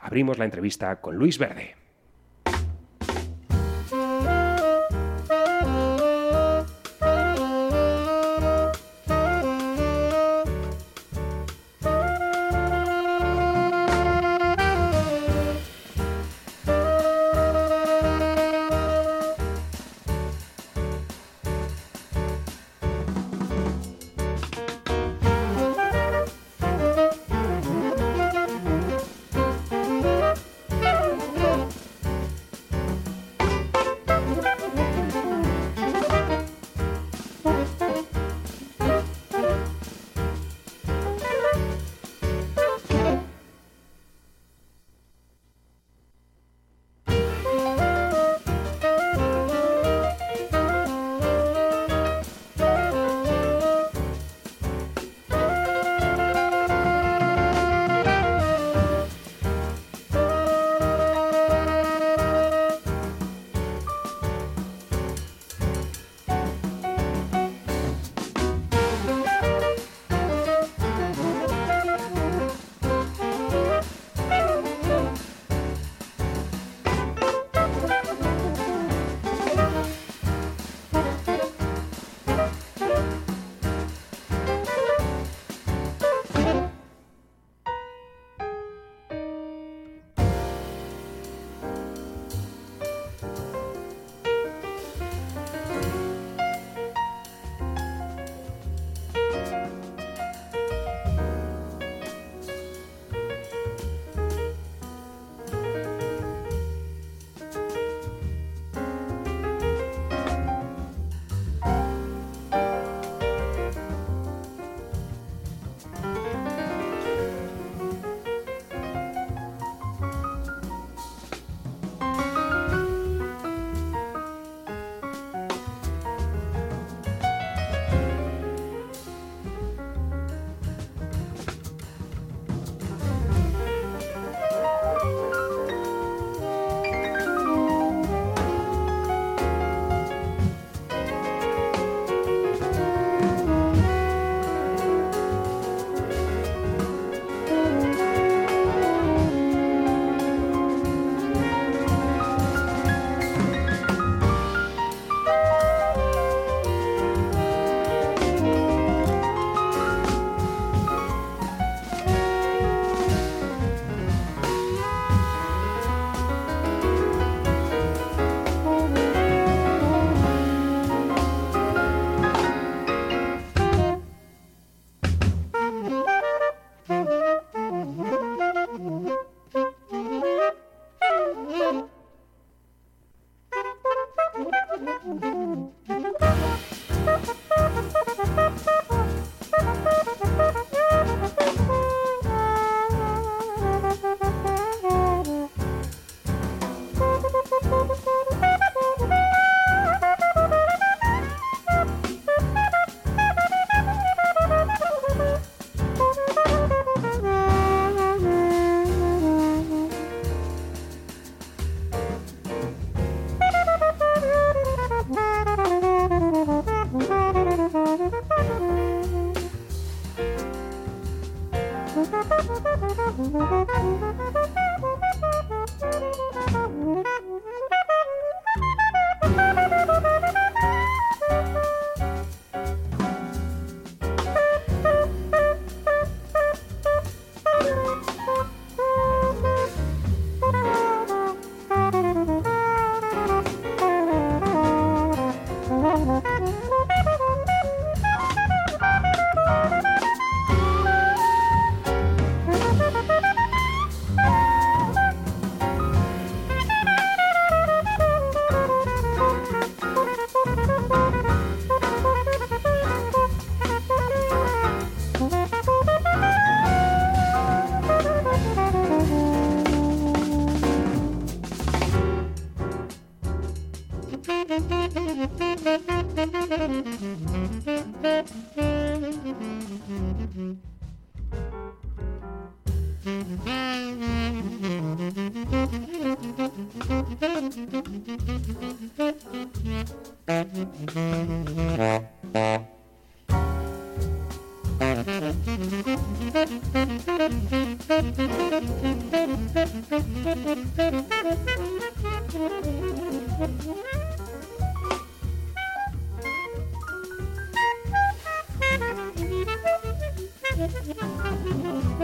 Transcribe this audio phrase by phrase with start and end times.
[0.00, 1.76] Abrimos la entrevista con Luis Verde.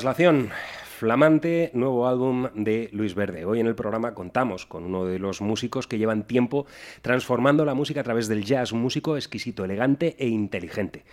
[0.00, 0.48] Traslación.
[0.98, 3.44] Flamante nuevo álbum de Luis Verde.
[3.44, 6.64] Hoy en el programa contamos con uno de los músicos que llevan tiempo
[7.02, 11.04] transformando la música a través del jazz, músico exquisito, elegante e inteligente.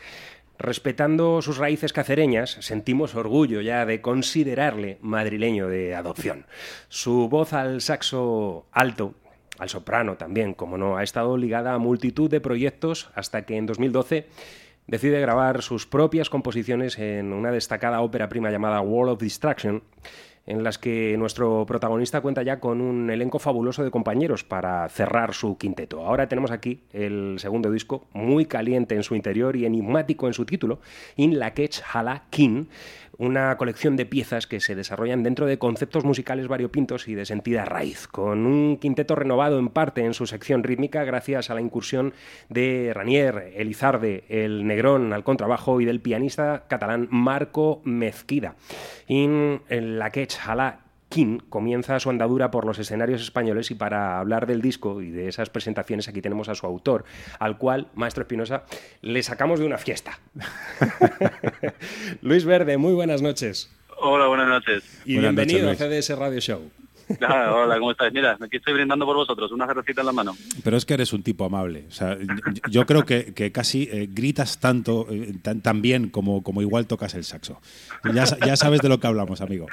[0.58, 6.46] Respetando sus raíces cacereñas, sentimos orgullo ya de considerarle madrileño de adopción.
[6.88, 9.16] Su voz al saxo alto,
[9.60, 13.66] al soprano también, como no, ha estado ligada a multitud de proyectos hasta que en
[13.66, 14.28] 2012
[14.88, 19.84] decide grabar sus propias composiciones en una destacada ópera prima llamada World of Distraction,
[20.46, 25.34] en las que nuestro protagonista cuenta ya con un elenco fabuloso de compañeros para cerrar
[25.34, 26.06] su quinteto.
[26.06, 30.46] Ahora tenemos aquí el segundo disco, muy caliente en su interior y enigmático en su
[30.46, 30.80] título,
[31.18, 32.68] In la Ketch Hala King,
[33.18, 37.66] una colección de piezas que se desarrollan dentro de conceptos musicales variopintos y de sentida
[37.66, 42.14] raíz, con un quinteto renovado en parte en su sección rítmica gracias a la incursión
[42.50, 48.56] de Ranier, Elizarde, el Negrón al contrabajo y del pianista catalán Marco Mezquida.
[49.08, 50.12] En la
[50.46, 55.12] Hala King comienza su andadura por los escenarios españoles y para hablar del disco y
[55.12, 57.06] de esas presentaciones aquí tenemos a su autor,
[57.40, 58.64] al cual, Maestro Espinosa,
[59.02, 60.20] le sacamos de una fiesta.
[62.22, 63.72] Luis Verde, muy buenas noches.
[64.00, 65.02] Hola, buenas noches.
[65.06, 66.72] Y bienvenido a CDS Radio Show.
[67.22, 68.12] Ah, hola, ¿cómo estás?
[68.12, 70.36] Mira, aquí estoy brindando por vosotros, una cervecita en la mano.
[70.64, 71.86] Pero es que eres un tipo amable.
[71.88, 72.18] O sea,
[72.70, 77.24] yo creo que, casi eh, gritas tanto, eh, tan, bien como, como igual tocas el
[77.24, 77.62] saxo.
[78.14, 79.68] Ya, ya sabes de lo que hablamos, amigo.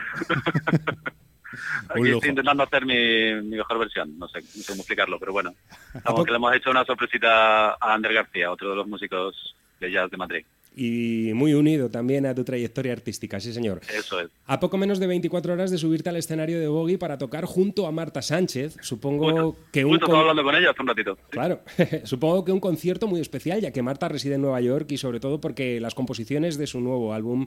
[1.88, 5.54] Aquí estoy intentando hacer mi, mejor versión, no sé, cómo explicarlo, pero bueno.
[5.94, 9.90] Estamos que le hemos hecho una sorpresita a Ander García, otro de los músicos de
[9.90, 10.44] jazz de Madrid.
[10.76, 13.80] Y muy unido también a tu trayectoria artística, sí señor.
[13.96, 14.30] Eso es.
[14.46, 17.86] A poco menos de 24 horas de subirte al escenario de Boggy para tocar junto
[17.86, 19.98] a Marta Sánchez, supongo que un...
[19.98, 21.16] Justo hablando con ella hace un ratito.
[21.30, 21.60] Claro,
[22.04, 25.20] supongo que un concierto muy especial, ya que Marta reside en Nueva York y sobre
[25.20, 27.46] todo porque las composiciones de su nuevo álbum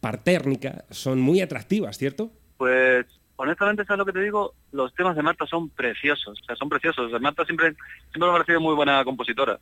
[0.00, 2.30] Partérnica son muy atractivas, ¿cierto?
[2.56, 4.54] Pues honestamente, ¿sabes lo que te digo?
[4.72, 7.10] Los temas de Marta son preciosos, o sea, son preciosos.
[7.20, 7.74] Marta siempre,
[8.10, 9.58] siempre me ha parecido muy buena compositora,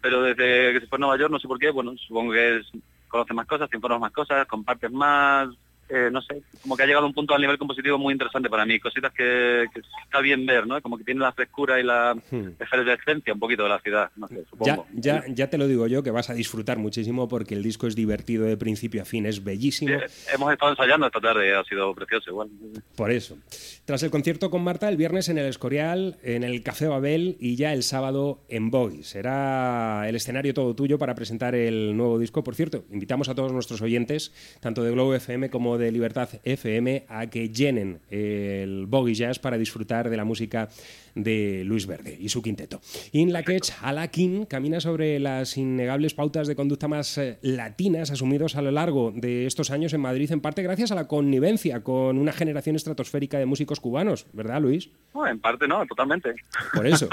[0.00, 2.56] pero desde que se fue a Nueva York, no sé por qué, bueno, supongo que
[2.56, 2.66] es,
[3.08, 5.48] conoce más cosas, te informa más cosas, compartes más,
[5.88, 8.48] eh, no sé, como que ha llegado a un punto a nivel compositivo muy interesante
[8.48, 9.66] para mí, cositas que,
[10.04, 10.80] está bien ver, ¿no?
[10.82, 12.48] Como que tiene la frescura y la hmm.
[12.58, 14.86] efervescencia un poquito de la ciudad, no sé, supongo.
[14.92, 17.86] Ya, ya, ya te lo digo yo, que vas a disfrutar muchísimo porque el disco
[17.86, 19.92] es divertido de principio a fin, es bellísimo.
[20.32, 22.48] hemos estado ensayando esta tarde, ha sido precioso igual.
[22.96, 23.38] Por eso.
[23.84, 27.56] Tras el concierto con Marta, el viernes en el Escorial, en el Café Babel y
[27.56, 29.04] ya el sábado en Boy.
[29.04, 32.42] Será el escenario todo tuyo para presentar el nuevo disco.
[32.42, 37.04] Por cierto, invitamos a todos nuestros oyentes, tanto de Globo FM como de Libertad FM
[37.08, 40.68] a que llenen el Boggy Jazz para disfrutar de la música
[41.16, 42.80] de Luis Verde y su quinteto.
[43.12, 48.54] In la Ketch Alakin camina sobre las innegables pautas de conducta más eh, latinas asumidos
[48.54, 52.18] a lo largo de estos años en Madrid, en parte gracias a la connivencia con
[52.18, 54.90] una generación estratosférica de músicos cubanos, ¿verdad, Luis?
[55.28, 56.34] en parte no, totalmente.
[56.74, 57.08] Por eso.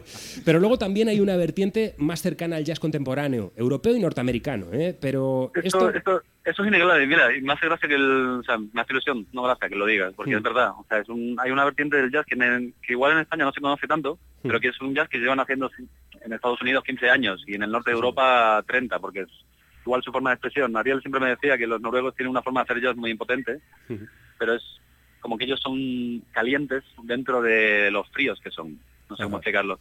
[0.44, 4.96] Pero luego también hay una vertiente más cercana al jazz contemporáneo, europeo y norteamericano, ¿eh?
[4.98, 5.90] Pero esto...
[5.90, 6.22] esto...
[6.44, 9.42] Eso es innegable, mira, me hace gracia que el, o sea, me hace ilusión, no
[9.42, 12.10] gracia que lo digas, porque es verdad, o sea, es un, hay una vertiente del
[12.10, 15.08] jazz que, que igual en España no se conoce tanto, pero que es un jazz
[15.08, 15.70] que llevan haciendo
[16.20, 19.28] en Estados Unidos 15 años y en el norte de Europa 30, porque es
[19.84, 20.76] igual su forma de expresión.
[20.76, 23.60] Ariel siempre me decía que los noruegos tienen una forma de hacer jazz muy impotente,
[24.38, 24.62] pero es
[25.20, 28.78] como que ellos son calientes dentro de los fríos que son.
[29.08, 29.78] No sé cómo explicarlo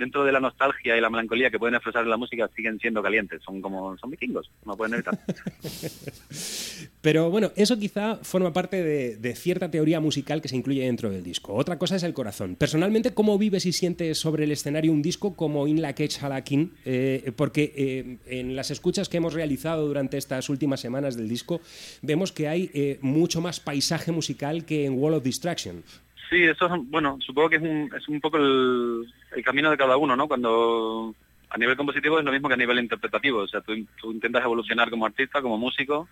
[0.00, 3.02] dentro de la nostalgia y la melancolía que pueden expresar en la música, siguen siendo
[3.02, 3.42] calientes.
[3.42, 5.18] Son como son vikingos, no pueden evitar.
[7.00, 11.22] Pero bueno, eso quizá forma parte de, cierta teoría musical que se incluye dentro del
[11.22, 11.54] disco.
[11.54, 12.56] Otra cosa es el corazón.
[12.56, 16.72] Personalmente, ¿cómo vives y sientes sobre el escenario un disco como In La Cage Halakin?
[16.84, 21.60] Eh, porque eh, en las escuchas que hemos realizado durante estas últimas semanas del disco,
[22.02, 25.84] vemos que hay eh, mucho más paisaje musical que en Wall of Distraction.
[26.30, 29.12] Sí, eso es, bueno, supongo que es un, es un poco el,
[29.44, 30.28] camino de cada uno, ¿no?
[30.28, 31.12] Cuando
[31.50, 33.72] a nivel compositivo es lo mismo que a nivel interpretativo, o sea, tú,
[34.04, 36.08] intentas evolucionar como artista, como músico,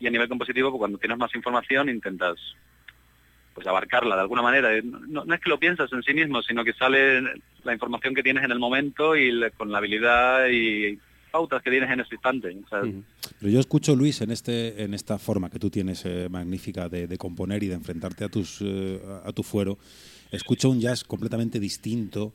[0.00, 2.36] y a nivel compositivo, pues cuando tienes más información intentas
[3.54, 4.70] pues abarcarla de alguna manera.
[4.82, 7.22] No, es que lo piensas en sí mismo, sino que sale
[7.62, 10.98] la información que tienes en el momento y con la habilidad y
[11.34, 12.56] pautas que tienes en ese instante.
[13.40, 17.18] Pero yo escucho, Luis, en, este, en esta forma que tú tienes eh, magnífica de,
[17.18, 19.76] componer y de enfrentarte a, tus, eh, a tu fuero,
[20.30, 22.34] escucho un jazz completamente distinto.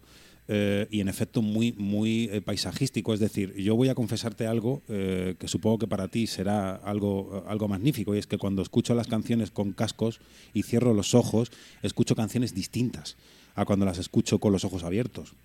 [0.52, 3.14] Eh, y en efecto muy, muy paisajístico.
[3.14, 7.68] Es decir, yo voy a confesarte algo que supongo que para ti será algo, algo
[7.68, 10.20] magnífico, y es que cuando escucho las canciones con cascos
[10.56, 11.52] y cierro los ojos,
[11.84, 13.16] escucho canciones distintas
[13.54, 15.36] a cuando las escucho con los ojos abiertos.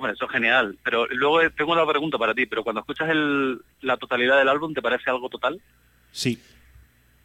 [0.00, 0.78] Hombre, eso es genial.
[0.82, 2.46] Pero luego tengo una pregunta para ti.
[2.46, 5.60] Pero cuando escuchas el, la totalidad del álbum, ¿te parece algo total?
[6.10, 6.40] Sí.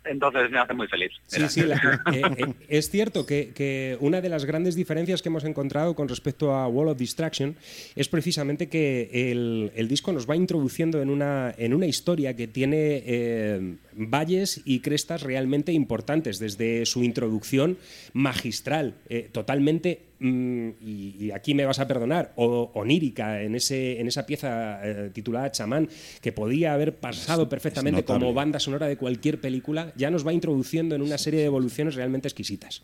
[0.04, 1.12] Entonces me hace muy feliz.
[1.26, 1.62] Sí, sí,
[2.14, 6.54] eh, eh, es cierto que, una de las grandes diferencias que hemos encontrado con respecto
[6.54, 7.56] a Wall of Distraction
[7.96, 13.04] es precisamente que el, disco nos va introduciendo en una, en una historia que tiene
[13.06, 17.78] eh, valles y crestas realmente importantes, desde su introducción
[18.12, 18.96] magistral,
[19.32, 24.80] totalmente Mm, y, aquí me vas a perdonar, o, onírica en, ese, en esa pieza
[24.84, 25.90] eh, titulada Chamán,
[26.22, 30.96] que podía haber pasado perfectamente como banda sonora de cualquier película, ya nos va introduciendo
[30.96, 32.82] en una serie de evoluciones realmente exquisitas.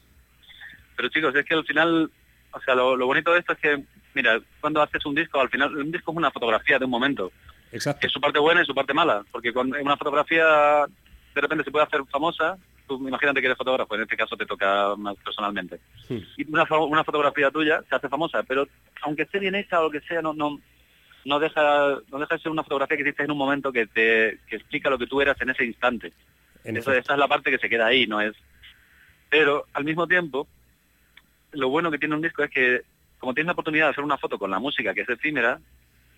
[0.95, 2.11] Pero chicos, es que al final,
[2.51, 3.83] o sea, lo, bonito de esto es que,
[4.13, 7.31] mira, cuando haces un disco, al final un disco es una fotografía de un momento.
[7.71, 8.01] Exacto.
[8.01, 10.85] Que es su parte buena y su parte mala, porque cuando una fotografía
[11.33, 12.57] de repente se puede hacer famosa,
[12.95, 15.79] imagínate que eres fotógrafo, en este caso te toca más personalmente.
[16.09, 16.65] Y una,
[17.03, 18.67] fotografía tuya se hace famosa, pero
[19.01, 20.59] aunque esté bien hecha o lo que sea, no, no,
[21.25, 24.39] no deja, no deja de ser una fotografía que hiciste en un momento que te
[24.47, 26.13] que explica lo que tú eras en ese instante.
[26.63, 28.35] Eso, esa es la parte que se queda ahí, no es.
[29.29, 30.47] Pero al mismo tiempo,
[31.53, 32.81] lo bueno que tiene un disco es que
[33.21, 35.59] como tienes la oportunidad de hacer una foto con la música que es efímera,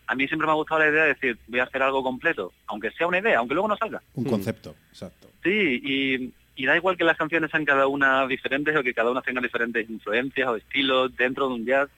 [0.07, 2.53] a mí siempre me ha gustado la idea de decir, voy a hacer algo completo,
[2.67, 4.01] aunque sea una idea, aunque luego no salga.
[4.15, 5.29] Un concepto, exacto.
[5.43, 9.11] Sí, y, y da igual que las canciones sean cada una diferentes o que cada
[9.11, 11.89] una tenga diferentes influencias o estilos dentro de un jazz.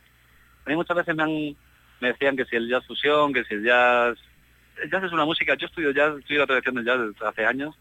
[0.66, 1.56] A mí muchas veces me, han,
[2.00, 4.18] me decían que si el jazz fusión, que si el jazz...
[4.82, 7.46] El jazz es una música, yo estudio jazz, estudio la tradición del jazz desde hace
[7.46, 7.76] años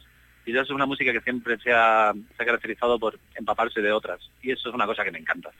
[0.46, 4.20] y ya es una música que siempre se ha, caracterizado por empaparse de otras.
[4.42, 5.50] Y eso es una cosa que me encanta.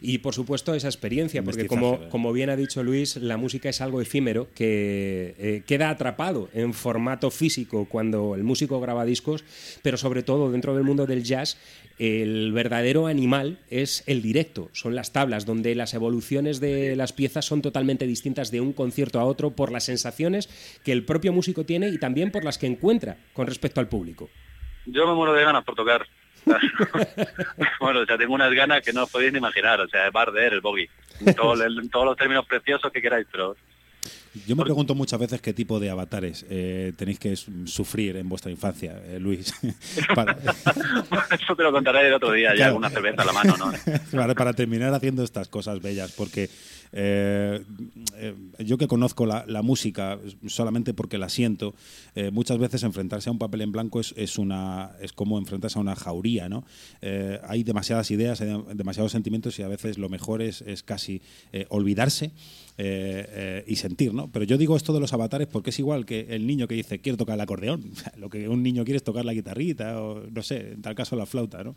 [0.00, 3.80] Y por supuesto esa experiencia, porque como, como bien ha dicho Luis, la música es
[3.80, 9.44] algo efímero que eh, queda atrapado en formato físico cuando el músico graba discos,
[9.82, 11.58] pero sobre todo dentro del mundo del jazz
[11.98, 17.44] el verdadero animal es el directo, son las tablas, donde las evoluciones de las piezas
[17.44, 20.48] son totalmente distintas de un concierto a otro por las sensaciones
[20.84, 24.21] que el propio músico tiene y también por las que encuentra con respecto al público.
[24.86, 26.06] Yo me muero de ganas por tocar.
[27.80, 30.10] bueno, o sea, tengo unas ganas que no os podéis ni imaginar, o sea, el
[30.10, 30.88] barder, el bogey,
[31.20, 33.54] en todos los términos preciosos que queráis, pero
[34.46, 38.50] yo me pregunto muchas veces qué tipo de avatares eh, tenéis que sufrir en vuestra
[38.50, 39.52] infancia, eh, Luis.
[39.62, 44.34] Eso te lo contaré el otro día, ya alguna cerveza a la mano, ¿no?
[44.34, 46.48] para, terminar haciendo estas cosas bellas, porque
[46.92, 47.64] eh,
[48.58, 51.74] yo que conozco la, música solamente porque la siento,
[52.32, 55.82] muchas veces enfrentarse a un papel en blanco es, es, una, es como enfrentarse a
[55.82, 56.64] una jauría, ¿no?
[57.44, 61.22] hay demasiadas ideas, hay demasiados sentimientos y a veces lo mejor es, es casi
[61.68, 62.32] olvidarse
[62.78, 64.32] eh, eh, y sentir, ¿no?
[64.32, 67.00] Pero yo digo esto de los avatares porque es igual que el niño que dice
[67.00, 67.92] quiero tocar el acordeón.
[68.16, 71.14] lo que un niño quiere es tocar la guitarrita o, no sé, en tal caso
[71.14, 71.76] la flauta, ¿no?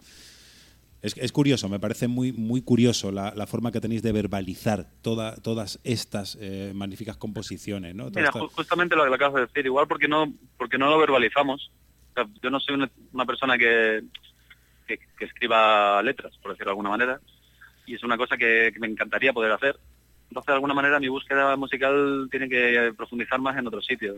[1.06, 5.80] Es, curioso, me parece muy, muy curioso la, forma que tenéis de verbalizar toda, todas
[5.84, 7.94] estas eh, magníficas composiciones.
[7.94, 8.10] ¿no?
[8.10, 11.72] Mira, justamente lo que acabas de decir, igual porque no, porque no lo verbalizamos.
[12.42, 14.04] yo no soy una, persona que,
[14.88, 17.20] que, escriba letras, por decirlo de alguna manera,
[17.86, 19.78] y es una cosa que me encantaría poder hacer,
[20.30, 24.18] entonces, de alguna manera, mi búsqueda musical tiene que profundizar más en otros sitios.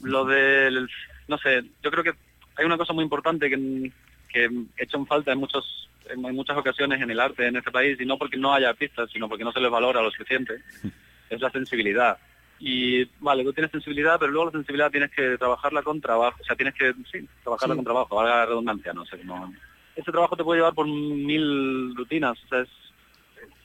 [0.00, 0.88] Lo del,
[1.28, 2.14] no sé, yo creo que
[2.56, 3.92] hay una cosa muy importante que,
[4.34, 8.04] que en falta en muchos en muchas ocasiones en el arte en este país, y
[8.04, 10.60] no porque no haya artistas, sino porque no se les valora lo suficiente,
[11.30, 12.18] es la sensibilidad.
[12.60, 16.44] Y vale, tú tienes sensibilidad, pero luego la sensibilidad tienes que trabajarla con trabajo, o
[16.44, 19.52] sea, tienes que, sí, trabajarla con trabajo, valga la redundancia, no sé cómo...
[19.96, 22.68] Ese trabajo te puede llevar por mil rutinas, o sea, es,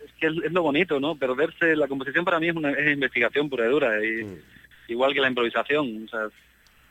[0.06, 1.16] es que es, lo bonito, ¿no?
[1.16, 4.38] Perderse, la composición para mí es una es investigación pura y dura, y, mm.
[4.90, 6.28] igual que la improvisación, o sea,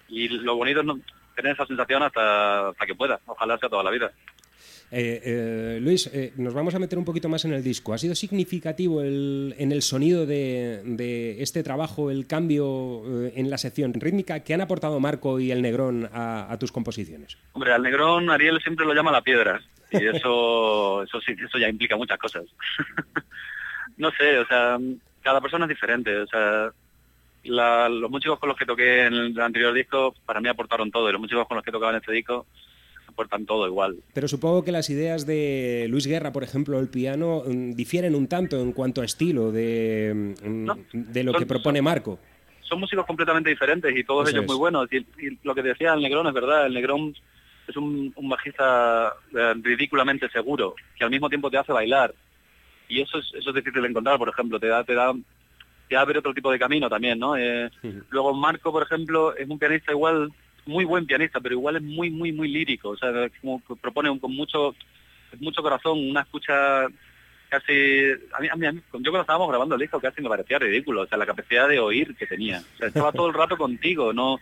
[0.08, 1.00] y lo bonito no,
[1.38, 4.10] tener esa sensación hasta, hasta que pueda, ojalá sea toda la vida.
[4.90, 7.92] Eh, eh, Luis, eh, nos vamos a meter un poquito más en el disco.
[7.92, 14.40] ¿Ha sido significativo en el sonido de, este trabajo, el cambio en la sección rítmica
[14.40, 17.38] que han aportado Marco y el Negrón a, tus composiciones?
[17.52, 19.60] Hombre, al Negrón Ariel siempre lo llama la piedra
[19.92, 22.44] y eso, eso, sí, eso ya implica muchas cosas.
[23.96, 24.78] no sé, o sea,
[25.22, 26.72] cada persona es diferente, o sea,
[27.44, 31.12] los músicos con los que toqué en el anterior disco para mí aportaron todo y
[31.12, 32.46] los músicos con los que tocaba en este disco
[33.18, 33.96] aportan todo igual.
[34.14, 38.28] Pero supongo que las ideas de Luis Guerra, por ejemplo, el piano, mm, difieren un
[38.28, 42.18] tanto en cuanto a estilo de, mm, de lo que propone Marco.
[42.62, 44.88] Son músicos completamente diferentes y todos ellos muy buenos.
[44.92, 45.04] Y,
[45.42, 47.14] lo que decía el Negrón es verdad, el Negrón
[47.66, 52.14] es un, bajista eh, ridículamente seguro, que al mismo tiempo te hace bailar.
[52.88, 55.12] Y eso es, eso es difícil de encontrar, por ejemplo, te da, te da
[55.88, 57.36] te abre otro tipo de camino también, ¿no?
[57.36, 57.70] Eh,
[58.10, 60.30] luego Marco, por ejemplo, es un pianista igual
[60.68, 62.90] muy buen pianista, pero igual es muy, muy, muy lírico.
[62.90, 64.74] O sea, como propone con mucho,
[65.40, 66.86] mucho corazón, una escucha
[67.48, 68.12] casi...
[68.32, 71.02] A mí, a mí, yo cuando estábamos grabando el disco casi me parecía ridículo.
[71.02, 72.62] O sea, la capacidad de oír que tenía.
[72.74, 74.38] O sea, estaba todo el rato contigo, no...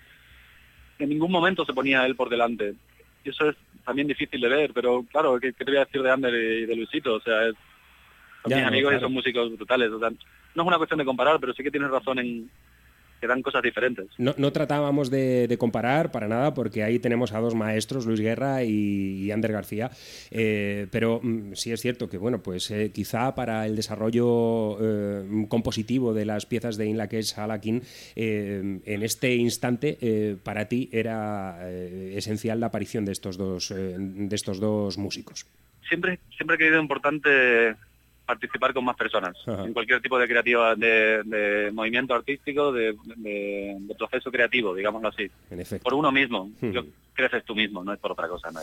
[0.98, 2.74] En ningún momento se ponía él por delante.
[3.22, 6.10] Y eso es también difícil de ver, pero claro, ¿qué, te voy a decir de
[6.10, 7.14] Ander y de Luisito?
[7.14, 7.52] O sea,
[8.42, 9.90] son mis amigos y son músicos brutales.
[9.90, 10.10] O sea,
[10.56, 12.50] no es una cuestión de comparar, pero sí que tienes razón en,
[13.20, 14.08] que dan cosas diferentes.
[14.18, 18.64] No, no tratábamos de, comparar para nada, porque ahí tenemos a dos maestros, Luis Guerra
[18.64, 19.90] y, Ander García,
[20.30, 25.46] eh, pero mm, sí es cierto que, bueno, pues eh, quizá para el desarrollo eh,
[25.48, 27.82] compositivo de las piezas de Inlakesh Alakin,
[28.14, 34.96] en este instante, para ti era esencial la aparición de estos dos, de estos dos
[34.96, 35.46] músicos.
[35.88, 37.76] Siempre, siempre he creído importante
[38.26, 42.96] participar con más personas en cualquier tipo de creativa, de, movimiento artístico, de,
[43.96, 45.30] proceso creativo, digámoslo así.
[45.82, 46.50] Por uno mismo.
[47.14, 48.60] creces tú mismo, no es por otra cosa, no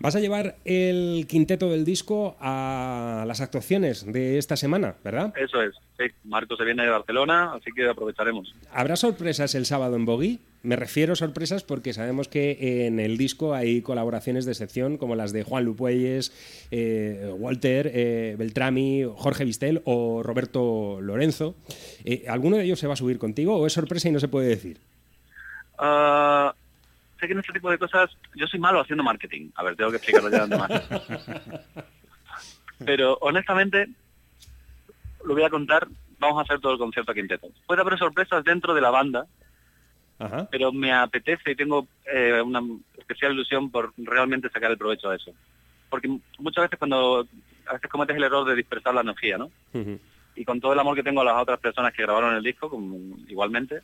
[0.00, 5.32] Vas a llevar el quinteto del disco a las actuaciones de esta semana, ¿verdad?
[5.36, 5.74] Eso es.
[5.96, 8.54] Sí, Marco se viene de Barcelona, así que aprovecharemos.
[8.70, 10.40] ¿Habrá sorpresas el sábado en Bogui?
[10.64, 15.14] Me refiero a sorpresas porque sabemos que en el disco hay colaboraciones de excepción como
[15.14, 16.32] las de Juan Lupuelles,
[16.70, 21.54] eh, Walter eh, Beltrami, Jorge Vistel o Roberto Lorenzo.
[22.06, 24.28] Eh, ¿Alguno de ellos se va a subir contigo o es sorpresa y no se
[24.28, 24.78] puede decir?
[25.78, 26.48] Uh,
[27.20, 29.50] sé que en este tipo de cosas yo soy malo haciendo marketing.
[29.56, 30.70] A ver, tengo que explicarlo ya más.
[32.86, 33.90] Pero honestamente,
[35.26, 35.86] lo voy a contar,
[36.18, 37.48] vamos a hacer todo el concierto a quinteto.
[37.66, 39.26] Puede haber sorpresas dentro de la banda,
[40.50, 42.62] pero me apetece y tengo eh, una
[42.98, 45.32] especial ilusión por realmente sacar el provecho a eso.
[45.88, 46.08] Porque
[46.38, 47.26] muchas veces cuando
[47.66, 49.50] a veces cometes el error de dispersar la energía, ¿no?
[50.36, 52.68] Y con todo el amor que tengo a las otras personas que grabaron el disco,
[52.68, 52.96] como,
[53.28, 53.80] igualmente,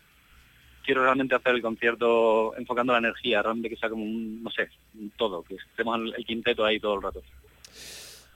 [0.85, 4.69] quiero realmente hacer el concierto enfocando la energía, realmente que sea como un, no sé,
[4.95, 7.23] un todo, que estemos el quinteto ahí todo el rato.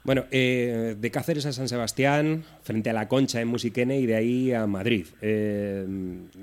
[0.04, 4.14] Bueno, eh, de Cáceres a San Sebastián, frente a la Concha en Musiquene y de
[4.14, 5.06] ahí a Madrid.
[5.22, 5.86] Eh,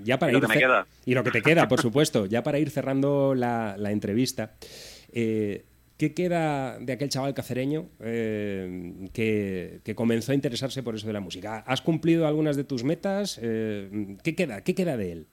[0.03, 0.87] ya para y lo que me queda.
[1.05, 2.25] Y lo que te queda, por supuesto.
[2.25, 4.55] Ya para ir cerrando la, entrevista.
[5.13, 5.63] Eh,
[5.95, 11.63] ¿Qué queda de aquel chaval cacereño que, comenzó a interesarse por eso de la música?
[11.67, 13.37] ¿Has cumplido algunas de tus metas?
[13.39, 14.63] ¿Qué queda?
[14.63, 15.27] ¿Qué queda de él?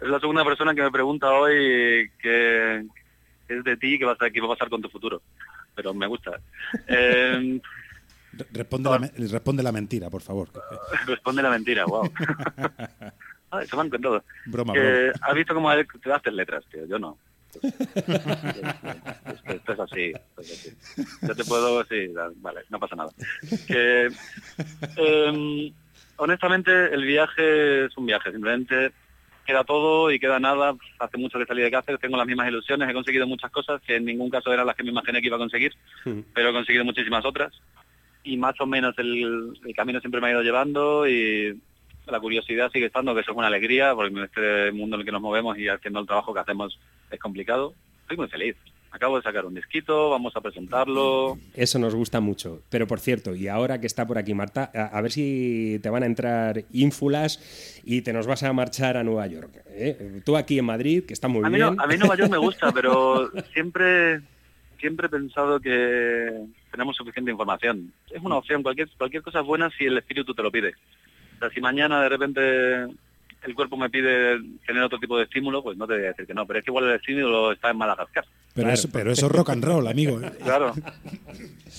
[0.00, 2.86] Es la segunda persona que me pregunta hoy qué
[3.48, 5.20] es de ti, qué va a pasar con tu futuro
[5.80, 6.38] pero me gusta.
[6.86, 7.58] Eh,
[8.52, 10.50] responde, la, responde la mentira, por favor.
[11.06, 12.12] responde la mentira, wow.
[13.50, 14.22] ah, eso van con todo.
[14.44, 14.74] Broma,
[15.22, 16.84] ¿Has visto cómo te das letras, tío?
[16.84, 17.16] Yo no.
[19.46, 20.12] esto, es así,
[21.22, 23.10] Yo te puedo, sí, vale, no pasa nada.
[23.66, 24.10] Que,
[24.98, 25.72] eh,
[26.16, 28.92] honestamente, el viaje es un viaje, simplemente
[29.50, 30.76] queda todo y queda nada.
[30.98, 33.96] Hace mucho que salí de Cáceres, tengo las mismas ilusiones, he conseguido muchas cosas que
[33.96, 35.74] en ningún caso eran las que me imaginé que iba a conseguir,
[36.32, 37.52] pero he conseguido muchísimas otras.
[38.22, 41.58] Y más o menos el, camino siempre me ha ido llevando y
[42.06, 45.06] la curiosidad sigue estando, que eso es una alegría, porque en este mundo en el
[45.06, 46.78] que nos movemos y haciendo el trabajo que hacemos
[47.10, 47.74] es complicado.
[48.02, 48.56] Estoy muy feliz.
[48.92, 51.38] Acabo de sacar un disquito, vamos a presentarlo.
[51.54, 52.62] Eso nos gusta mucho.
[52.70, 56.02] Pero por cierto, y ahora que está por aquí Marta, a, ver si te van
[56.02, 59.62] a entrar ínfulas y te nos vas a marchar a Nueva York.
[59.68, 60.22] ¿eh?
[60.24, 61.62] Tú aquí en Madrid, que está muy a bien.
[61.62, 64.22] a mí Nueva York me gusta, pero siempre,
[64.80, 67.92] siempre he pensado que tenemos suficiente información.
[68.10, 70.74] Es una opción, cualquier, cualquier cosa es buena si el espíritu te lo pide.
[71.38, 72.86] sea, si mañana de repente
[73.42, 76.26] el cuerpo me pide tener otro tipo de estímulo, pues no te voy a decir
[76.26, 78.24] que no, pero es que igual el estímulo está en Madagascar.
[78.52, 80.20] Pero, eso, pero eso es rock and roll, amigo.
[80.20, 80.32] ¿eh?
[80.42, 80.74] Claro.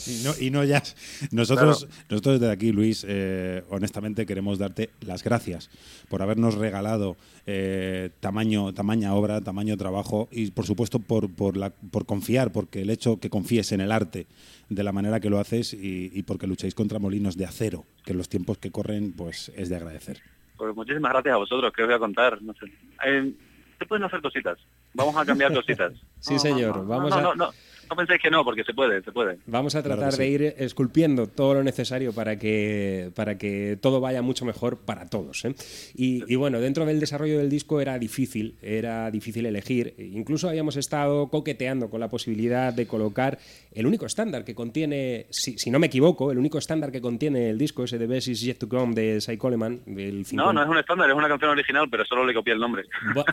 [0.08, 0.96] Y no, y no jazz.
[1.32, 5.70] Nosotros, nosotros desde aquí, Luis, eh, honestamente queremos darte las gracias
[6.10, 11.72] por habernos regalado eh, tamaño, tamaña obra, tamaño trabajo y, por supuesto, por, por, la,
[11.72, 14.28] por confiar, porque el hecho que confíes en el arte
[14.70, 18.14] de la manera que lo haces y, y porque lucháis contra molinos de acero, que
[18.14, 20.22] en los tiempos que corren, pues es de agradecer.
[20.62, 22.40] Pues muchísimas gracias a vosotros, que os voy a contar.
[22.40, 22.68] No sé.
[23.04, 23.34] Eh,
[23.80, 24.60] se pueden hacer cositas.
[24.94, 25.92] Vamos a cambiar cositas.
[26.20, 26.86] sí, señor.
[26.86, 27.52] Vamos no, a...
[27.92, 29.38] no, penséis que no, porque se puede, se puede.
[29.46, 30.32] Vamos a Claro tratar de sí.
[30.32, 35.44] ir esculpiendo todo lo necesario para que, para que todo vaya mucho mejor para todos.
[35.46, 35.54] ¿eh?
[35.96, 39.94] Y, y bueno, dentro del desarrollo del disco era difícil, era difícil elegir.
[39.98, 43.40] Incluso habíamos estado coqueteando con la posibilidad de colocar
[43.74, 47.50] el único estándar que contiene, si, si no me equivoco, el único estándar que contiene
[47.50, 49.82] el disco, ese de Best Is Yet to Come de Cy Coleman.
[49.86, 50.54] Del No, 50.
[50.54, 52.84] no es un estándar, es una canción original, pero solo le copié el nombre.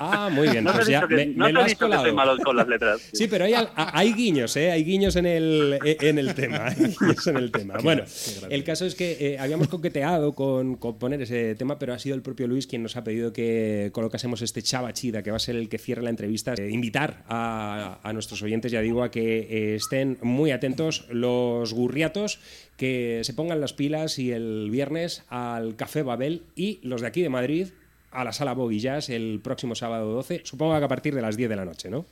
[0.00, 0.64] Ah, muy bien.
[0.68, 1.78] No te pues he ya dicho que, me, no me te lo he has dicho
[1.78, 2.02] que colado.
[2.04, 3.08] soy malo con las letras.
[3.12, 4.70] Sí, pero hay, hay guiños, ¿eh?
[4.70, 6.66] Hay guiños en el, en el tema.
[6.68, 7.74] hay guiños en el tema.
[7.82, 8.04] Bueno,
[8.50, 12.14] el caso es que eh, habíamos coqueteado con, con poner ese tema, pero ha sido
[12.14, 15.40] el propio Luis quien nos ha pedido que colocásemos este chava chida, que va a
[15.40, 16.54] ser el que cierre la entrevista.
[16.54, 21.72] Eh, invitar a, a nuestros oyentes, ya digo, a que eh, estén muy atentos los
[21.72, 22.40] gurriatos,
[22.76, 27.22] que se pongan las pilas y el viernes al Café Babel y los de aquí
[27.22, 27.68] de Madrid
[28.10, 31.50] a la sala Jazz el próximo sábado 12, supongo que a partir de las 10
[31.50, 32.06] de la noche, ¿no?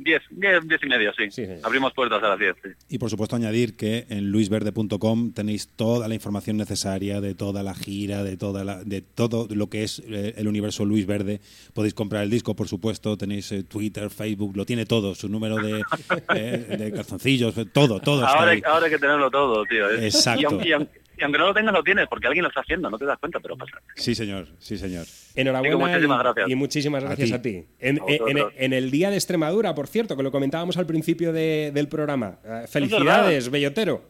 [0.00, 1.24] Diez, diez, diez y media, sí.
[1.30, 1.42] Sí.
[1.64, 2.70] Abrimos puertas a las diez, sí.
[2.88, 7.74] Y por supuesto añadir que en luisverde.com tenéis toda la información necesaria de toda la
[7.74, 11.40] gira, de toda la, de todo lo que es eh, el universo Luis Verde.
[11.74, 15.56] Podéis comprar el disco, por supuesto, tenéis eh, Twitter, Facebook, lo tiene todo, su número
[15.56, 15.82] de,
[16.36, 18.62] eh, de calzoncillos, todo, todo está Ahora, ahí.
[18.64, 19.90] ahora hay que tenerlo todo, tío.
[19.90, 20.40] Exacto.
[20.40, 22.60] Y aunque, y aunque- y aunque no lo tengas, lo tienes, porque alguien lo está
[22.60, 23.78] haciendo, no te das cuenta, pero pasa.
[23.96, 25.04] Sí, señor, sí, señor.
[25.34, 26.48] Enhorabuena muchísimas y- gracias.
[26.50, 27.34] y, muchísimas A gracias ti.
[27.34, 27.64] a ti.
[27.78, 28.30] En, A vosotros.
[28.30, 31.88] en- en el Día de Extremadura, por cierto, que lo comentábamos al principio de- del
[31.88, 32.38] programa.
[32.44, 34.04] Eh, felicidades, bellotero.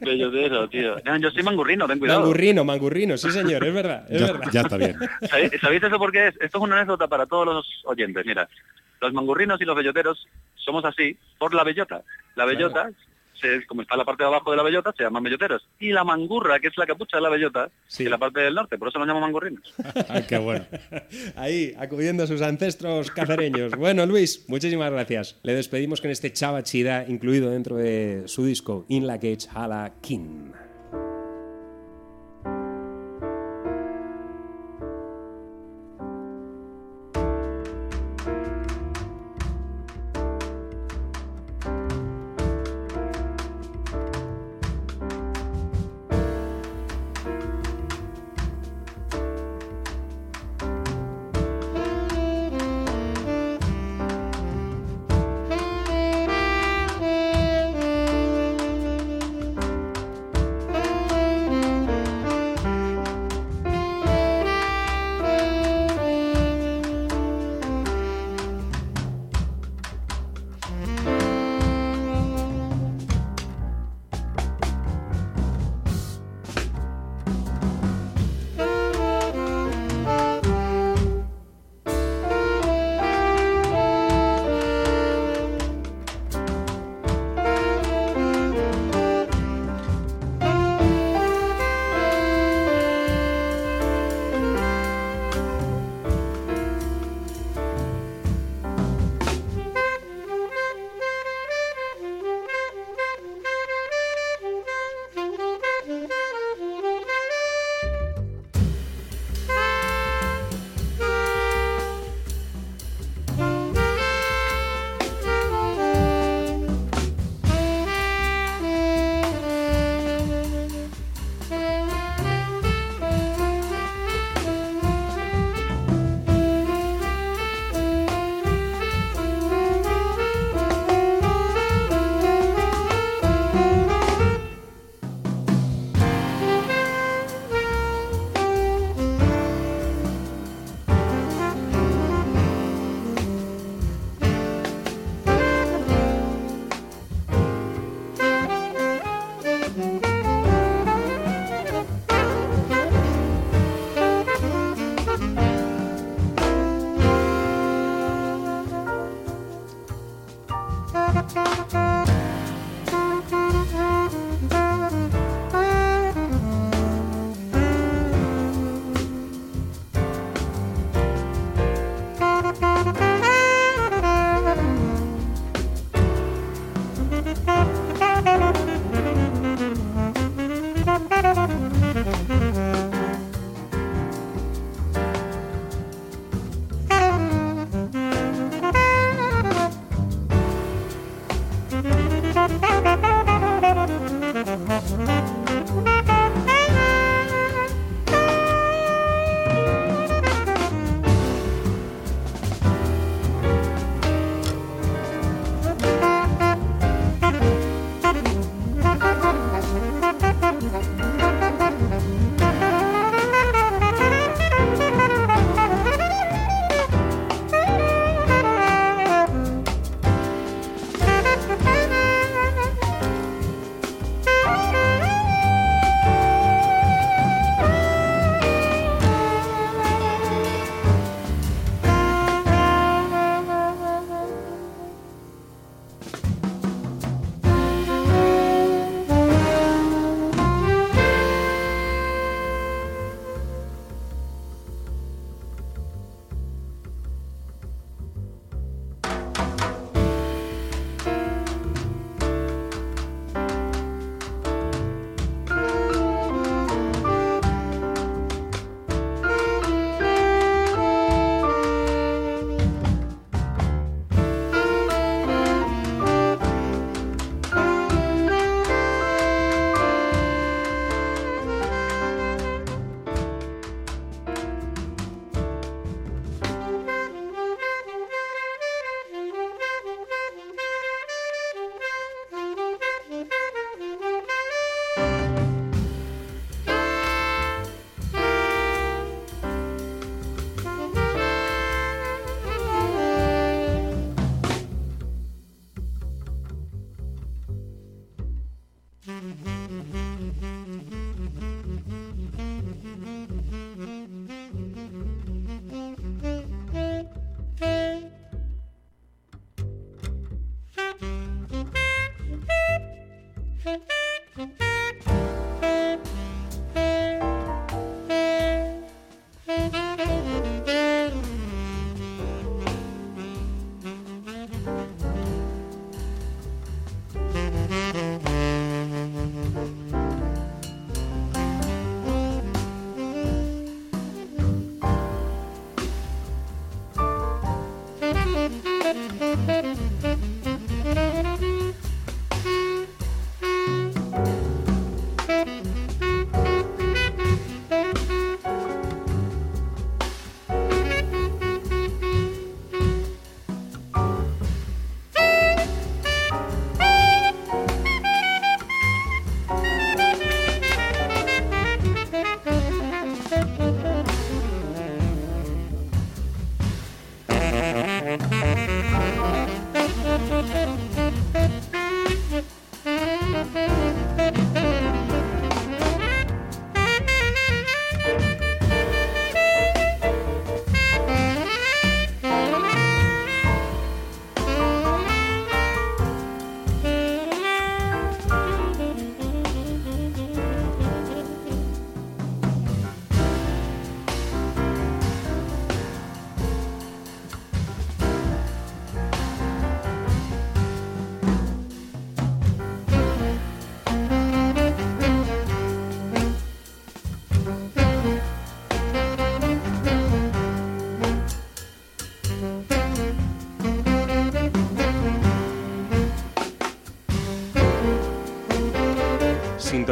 [0.00, 0.96] Bellotero, tío.
[1.04, 2.20] No, yo soy mangurrino, ten cuidado.
[2.20, 4.48] Mangurrino, mangurrino, sí señor, es verdad, es Ya, verdad.
[4.52, 4.96] ya está bien.
[5.28, 6.34] ¿Sabéis, sabéis eso por qué es?
[6.40, 8.24] Esto es una anécdota para todos los oyentes.
[8.26, 8.48] Mira,
[9.00, 12.02] los mangurrinos y los belloteros somos así por la bellota.
[12.36, 12.90] La bellota,
[13.42, 15.68] se- como está la parte de abajo de la bellota, se llaman belloteros.
[15.78, 18.04] Y la mangurra, que es la capucha de la bellota, Sí.
[18.04, 19.74] es la parte del norte, por eso nos llaman mangurrinos.
[20.08, 20.64] Ah, qué bueno.
[21.36, 23.72] Ahí, acudiendo a sus ancestros cacereños.
[23.76, 25.38] Bueno, Luis, muchísimas gracias.
[25.42, 29.92] Le despedimos con este chava chida incluido dentro de su disco In La Cage Hala
[30.00, 30.52] King.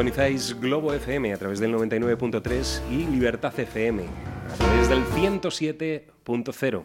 [0.00, 4.02] Sintonizáis Globo FM a través del 99.3 y Libertad FM
[4.50, 6.84] a través del 107.0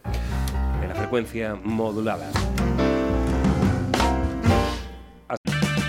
[0.84, 2.30] en la frecuencia modulada.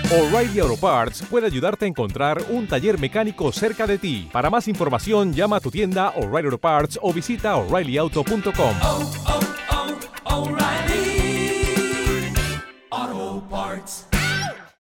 [0.09, 4.29] O'Reilly Auto Parts puede ayudarte a encontrar un taller mecánico cerca de ti.
[4.31, 8.73] Para más información, llama a tu tienda O'Reilly Auto Parts o visita oreillyauto.com.